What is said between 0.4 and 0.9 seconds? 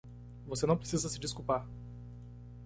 Você não